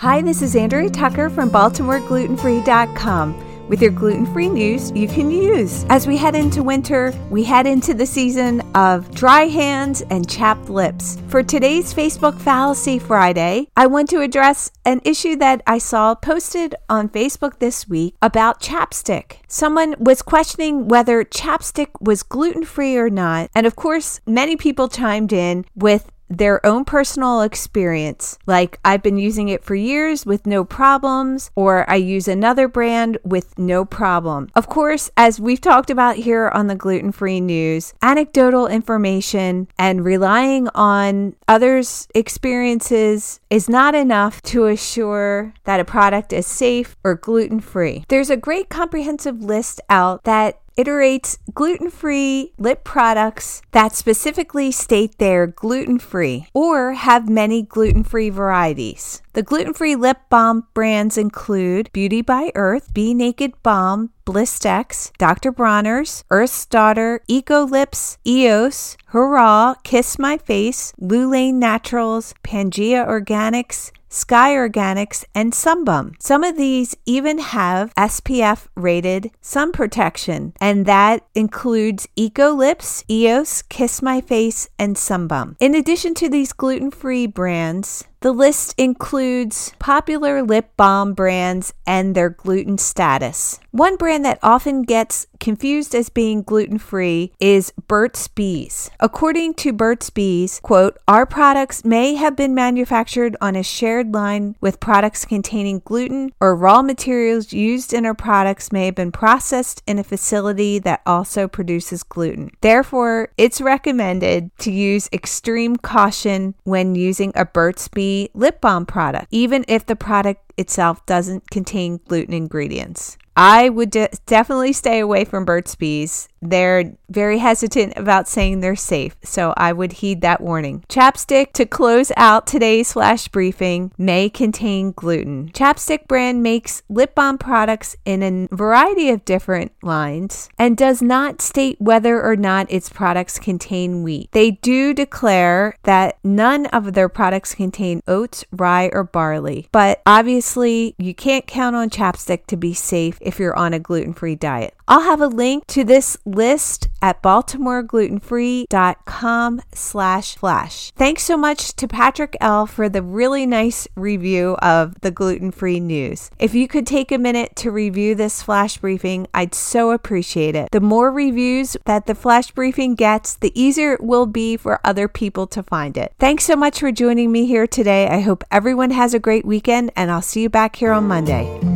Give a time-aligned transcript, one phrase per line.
[0.00, 5.86] Hi, this is Andrea Tucker from BaltimoreGlutenFree.com with your gluten free news you can use.
[5.88, 10.68] As we head into winter, we head into the season of dry hands and chapped
[10.68, 11.16] lips.
[11.28, 16.74] For today's Facebook Fallacy Friday, I want to address an issue that I saw posted
[16.90, 19.38] on Facebook this week about chapstick.
[19.48, 23.48] Someone was questioning whether chapstick was gluten free or not.
[23.54, 28.38] And of course, many people chimed in with their own personal experience.
[28.46, 33.18] Like, I've been using it for years with no problems, or I use another brand
[33.24, 34.48] with no problem.
[34.54, 40.04] Of course, as we've talked about here on the gluten free news, anecdotal information and
[40.04, 47.14] relying on others' experiences is not enough to assure that a product is safe or
[47.14, 48.04] gluten free.
[48.08, 55.18] There's a great comprehensive list out that iterates gluten free lip products that specifically state
[55.18, 59.22] they're gluten free or have many gluten free varieties.
[59.36, 65.52] The gluten free lip balm brands include Beauty by Earth, Be Naked Balm, Blistex, Dr.
[65.52, 74.52] Bronner's, Earth's Daughter, Eco Lips, EOS, Hurraw, Kiss My Face, Lulane Naturals, Pangea Organics, Sky
[74.54, 76.14] Organics, and Sunbum.
[76.18, 83.60] Some of these even have SPF rated sun protection, and that includes Eco Lips, EOS,
[83.60, 85.56] Kiss My Face, and Sunbum.
[85.60, 92.14] In addition to these gluten free brands, the list includes popular lip balm brands and
[92.14, 93.60] their gluten status.
[93.72, 98.90] One brand that often gets confused as being gluten free is Burt's Bees.
[99.00, 104.56] According to Burt's Bees, quote, our products may have been manufactured on a shared line
[104.62, 109.82] with products containing gluten, or raw materials used in our products may have been processed
[109.86, 112.50] in a facility that also produces gluten.
[112.62, 119.28] Therefore, it's recommended to use extreme caution when using a Burt's Bees lip balm product,
[119.30, 123.16] even if the product itself doesn't contain gluten ingredients.
[123.36, 126.28] I would de- definitely stay away from Burt's Bees.
[126.48, 130.84] They're very hesitant about saying they're safe, so I would heed that warning.
[130.88, 135.50] Chapstick to close out today's flash briefing may contain gluten.
[135.52, 141.40] Chapstick brand makes lip balm products in a variety of different lines and does not
[141.40, 144.30] state whether or not its products contain wheat.
[144.32, 150.94] They do declare that none of their products contain oats, rye, or barley, but obviously
[150.98, 154.74] you can't count on chapstick to be safe if you're on a gluten-free diet.
[154.88, 160.92] I'll have a link to this list at baltimoreglutenfree.com slash flash.
[160.92, 162.66] Thanks so much to Patrick L.
[162.66, 166.30] for the really nice review of the gluten-free news.
[166.38, 170.68] If you could take a minute to review this flash briefing, I'd so appreciate it.
[170.72, 175.08] The more reviews that the flash briefing gets, the easier it will be for other
[175.08, 176.12] people to find it.
[176.18, 178.08] Thanks so much for joining me here today.
[178.08, 181.75] I hope everyone has a great weekend, and I'll see you back here on Monday.